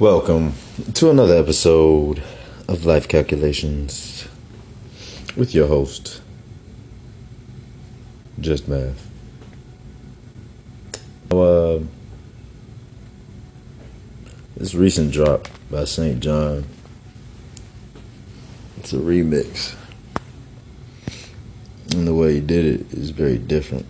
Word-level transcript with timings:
Welcome 0.00 0.54
to 0.94 1.10
another 1.10 1.36
episode 1.36 2.22
of 2.66 2.86
Life 2.86 3.06
Calculations 3.06 4.26
with 5.36 5.54
your 5.54 5.66
host, 5.66 6.22
Just 8.40 8.66
Math. 8.66 9.10
Uh, 11.30 11.80
this 14.56 14.74
recent 14.74 15.12
drop 15.12 15.48
by 15.70 15.84
SAINt 15.84 16.22
JHN, 16.22 16.64
it's 18.78 18.94
a 18.94 18.96
remix. 18.96 19.76
And 21.92 22.08
the 22.08 22.14
way 22.14 22.36
he 22.36 22.40
did 22.40 22.64
it 22.64 22.94
is 22.94 23.10
very 23.10 23.36
different. 23.36 23.84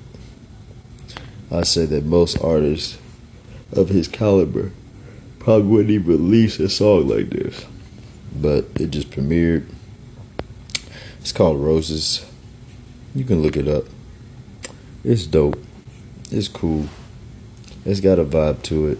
I 1.52 1.62
say 1.62 1.86
that 1.86 2.04
most 2.04 2.36
artists 2.42 2.98
of 3.72 3.90
his 3.90 4.08
caliber 4.08 4.72
probably 5.40 5.66
wouldn't 5.66 5.90
even 5.90 6.06
release 6.06 6.60
a 6.60 6.68
song 6.68 7.08
like 7.08 7.30
this. 7.30 7.66
But 8.32 8.66
it 8.76 8.90
just 8.90 9.10
premiered. 9.10 9.66
It's 11.18 11.32
called 11.32 11.60
Roses. 11.60 12.24
You 13.14 13.24
can 13.24 13.42
look 13.42 13.56
it 13.56 13.66
up. 13.66 13.84
It's 15.02 15.26
dope. 15.26 15.58
It's 16.30 16.46
cool. 16.46 16.86
It's 17.84 18.00
got 18.00 18.20
a 18.20 18.24
vibe 18.24 18.62
to 18.64 18.88
it. 18.88 18.98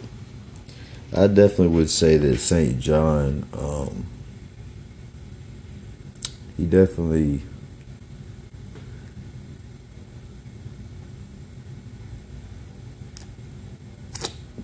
I 1.17 1.27
definitely 1.27 1.69
would 1.69 1.91
say 1.91 2.17
that 2.17 2.39
SAINt 2.39 2.81
JHN, 2.81 3.45
um, 3.57 4.07
he 6.57 6.67
definitely 6.67 7.43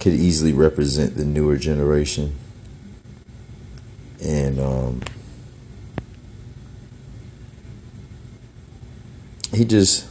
could 0.06 0.15
easily 0.15 0.52
represent 0.52 1.16
the 1.16 1.24
newer 1.24 1.56
generation. 1.56 2.33
And 4.23 4.60
um, 4.60 5.01
he 9.53 9.64
just 9.64 10.06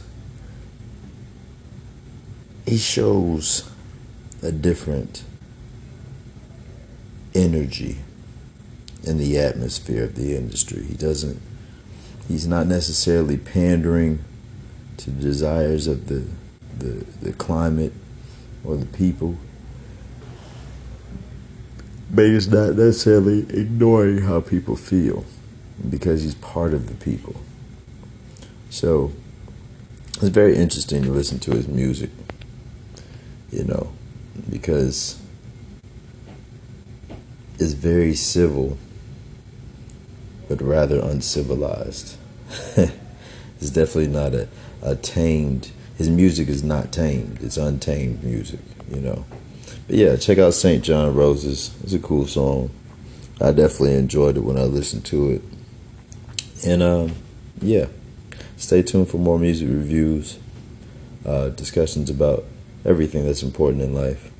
he 2.66 2.76
shows 2.76 3.70
a 4.42 4.52
different 4.52 5.24
energy 7.34 7.96
in 9.02 9.16
the 9.16 9.38
atmosphere 9.38 10.04
of 10.04 10.14
the 10.14 10.36
industry. 10.36 10.84
He 10.84 10.94
doesn't 10.94 11.40
he's 12.28 12.46
not 12.46 12.66
necessarily 12.66 13.38
pandering 13.38 14.22
to 14.98 15.10
the 15.10 15.22
desires 15.22 15.86
of 15.86 16.08
the 16.08 16.26
the, 16.78 17.06
the 17.22 17.32
climate 17.32 17.94
or 18.62 18.76
the 18.76 18.84
people 18.84 19.38
but 22.10 22.26
he's 22.26 22.48
not 22.48 22.74
necessarily 22.74 23.40
ignoring 23.50 24.22
how 24.22 24.40
people 24.40 24.76
feel 24.76 25.24
because 25.88 26.22
he's 26.22 26.34
part 26.36 26.72
of 26.72 26.88
the 26.88 26.94
people. 26.94 27.36
So 28.70 29.12
it's 30.16 30.28
very 30.28 30.56
interesting 30.56 31.02
to 31.02 31.10
listen 31.10 31.38
to 31.40 31.52
his 31.52 31.68
music, 31.68 32.10
you 33.50 33.64
know, 33.64 33.92
because 34.50 35.20
it's 37.58 37.72
very 37.72 38.14
civil, 38.14 38.78
but 40.48 40.60
rather 40.60 41.00
uncivilized. 41.00 42.16
it's 42.76 43.70
definitely 43.70 44.08
not 44.08 44.34
a, 44.34 44.48
a 44.82 44.96
tamed, 44.96 45.70
his 45.96 46.08
music 46.08 46.48
is 46.48 46.62
not 46.62 46.92
tamed, 46.92 47.38
it's 47.42 47.56
untamed 47.56 48.22
music, 48.22 48.60
you 48.90 49.00
know. 49.00 49.24
But 49.86 49.96
yeah, 49.96 50.16
check 50.16 50.38
out 50.38 50.52
SAINt 50.52 50.82
JHN 50.82 51.14
Roses. 51.14 51.74
It's 51.84 51.92
a 51.92 52.00
cool 52.00 52.26
song. 52.26 52.70
I 53.40 53.52
definitely 53.52 53.94
enjoyed 53.94 54.36
it 54.36 54.40
when 54.40 54.56
I 54.56 54.62
listened 54.62 55.04
to 55.06 55.30
it. 55.30 55.42
And 56.66 56.82
um, 56.82 57.12
yeah, 57.60 57.86
stay 58.56 58.82
tuned 58.82 59.08
for 59.08 59.18
more 59.18 59.38
music 59.38 59.68
reviews, 59.68 60.38
uh, 61.24 61.50
discussions 61.50 62.10
about 62.10 62.44
everything 62.84 63.26
that's 63.26 63.44
important 63.44 63.82
in 63.82 63.94
life, 63.94 64.32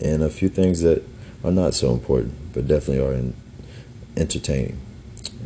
and 0.00 0.22
a 0.22 0.30
few 0.30 0.48
things 0.48 0.82
that 0.82 1.02
are 1.42 1.50
not 1.50 1.74
so 1.74 1.92
important, 1.92 2.52
but 2.52 2.68
definitely 2.68 3.04
are 3.04 3.14
in, 3.14 3.34
entertaining. 4.16 4.80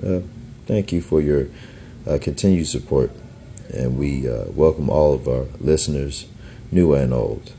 Uh, 0.04 0.20
thank 0.66 0.92
you 0.92 1.00
for 1.00 1.22
your 1.22 1.46
uh, 2.06 2.18
continued 2.20 2.66
support, 2.66 3.10
and 3.72 3.96
we 3.96 4.28
uh, 4.28 4.44
welcome 4.50 4.90
all 4.90 5.14
of 5.14 5.26
our 5.28 5.46
listeners, 5.60 6.26
new 6.70 6.92
and 6.92 7.14
old 7.14 7.52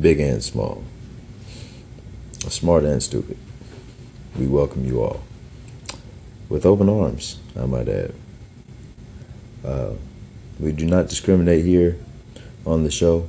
big 0.00 0.20
and 0.20 0.42
small, 0.42 0.84
smart 2.48 2.84
and 2.84 3.02
stupid. 3.02 3.38
We 4.38 4.46
welcome 4.46 4.84
you 4.84 5.02
all 5.02 5.22
with 6.48 6.64
open 6.64 6.88
arms, 6.88 7.38
I 7.56 7.66
might 7.66 7.88
add. 7.88 8.14
Uh, 9.64 9.92
we 10.60 10.72
do 10.72 10.86
not 10.86 11.08
discriminate 11.08 11.64
here 11.64 11.98
on 12.64 12.84
the 12.84 12.90
show. 12.90 13.28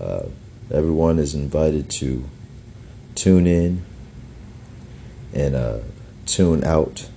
Uh, 0.00 0.26
everyone 0.70 1.18
is 1.18 1.34
invited 1.34 1.90
to 1.90 2.28
tune 3.14 3.46
in 3.46 3.84
and 5.32 5.54
uh, 5.54 5.78
tune 6.26 6.64
out 6.64 7.08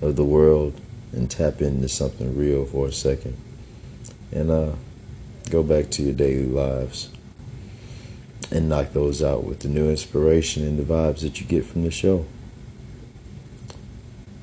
of 0.00 0.16
the 0.16 0.24
world 0.24 0.80
and 1.12 1.30
tap 1.30 1.60
into 1.60 1.88
something 1.88 2.36
real 2.36 2.64
for 2.64 2.86
a 2.86 2.92
second 2.92 3.36
and 4.32 4.50
uh, 4.50 4.72
go 5.50 5.62
back 5.62 5.90
to 5.90 6.02
your 6.02 6.14
daily 6.14 6.46
lives 6.46 7.10
and 8.50 8.68
knock 8.68 8.92
those 8.92 9.22
out 9.22 9.44
with 9.44 9.60
the 9.60 9.68
new 9.68 9.88
inspiration 9.88 10.64
and 10.64 10.78
the 10.78 10.82
vibes 10.82 11.20
that 11.20 11.40
you 11.40 11.46
get 11.46 11.64
from 11.64 11.84
the 11.84 11.90
show. 11.90 12.26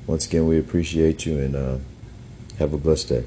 Once 0.06 0.26
again, 0.26 0.46
we 0.46 0.58
appreciate 0.58 1.26
you 1.26 1.38
and 1.38 1.54
uh, 1.54 1.76
have 2.58 2.72
a 2.72 2.78
blessed 2.78 3.08
day. 3.10 3.24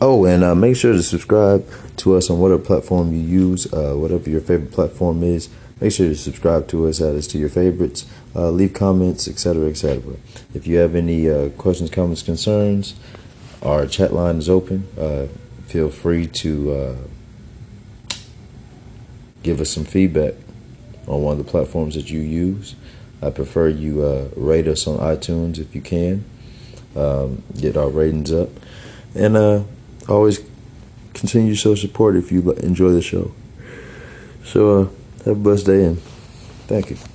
Oh, 0.00 0.24
and 0.24 0.44
uh, 0.44 0.54
make 0.54 0.76
sure 0.76 0.92
to 0.92 1.02
subscribe 1.02 1.66
to 1.96 2.14
us 2.14 2.30
on 2.30 2.38
whatever 2.38 2.62
platform 2.62 3.12
you 3.12 3.20
use, 3.20 3.72
uh, 3.72 3.94
whatever 3.94 4.30
your 4.30 4.40
favorite 4.40 4.70
platform 4.70 5.22
is. 5.22 5.48
Make 5.80 5.92
sure 5.92 6.08
to 6.08 6.14
subscribe 6.14 6.68
to 6.68 6.86
us, 6.86 7.00
add 7.00 7.16
us 7.16 7.26
to 7.28 7.38
your 7.38 7.48
favorites, 7.48 8.06
uh, 8.36 8.50
leave 8.50 8.74
comments, 8.74 9.26
etc., 9.26 9.68
etc. 9.68 10.14
If 10.54 10.66
you 10.66 10.76
have 10.76 10.94
any 10.94 11.28
uh, 11.28 11.48
questions, 11.50 11.90
comments, 11.90 12.22
concerns, 12.22 12.94
our 13.62 13.86
chat 13.86 14.12
line 14.12 14.36
is 14.36 14.48
open. 14.48 14.86
Uh, 14.96 15.26
feel 15.66 15.90
free 15.90 16.26
to 16.28 16.96
give 19.44 19.60
us 19.60 19.70
some 19.70 19.84
feedback 19.84 20.34
on 21.06 21.22
one 21.22 21.38
of 21.38 21.44
the 21.44 21.48
platforms 21.48 21.94
that 21.94 22.10
you 22.10 22.20
use. 22.20 22.74
I 23.22 23.30
prefer 23.30 23.68
you 23.68 24.02
uh, 24.02 24.28
rate 24.36 24.66
us 24.66 24.86
on 24.88 24.98
iTunes 24.98 25.58
if 25.58 25.74
you 25.74 25.80
can, 25.80 26.24
um, 26.96 27.42
get 27.58 27.76
our 27.76 27.88
ratings 27.88 28.32
up, 28.32 28.48
and 29.14 29.36
uh, 29.36 29.62
always 30.08 30.40
continue 31.12 31.52
to 31.52 31.56
show 31.56 31.74
support 31.76 32.16
if 32.16 32.32
you 32.32 32.52
enjoy 32.54 32.90
the 32.90 33.02
show. 33.02 33.32
So, 34.44 34.80
uh, 34.80 34.84
have 35.24 35.36
a 35.36 35.40
blessed 35.40 35.66
day 35.66 35.84
and 35.84 36.00
thank 36.66 36.90
you. 36.90 37.13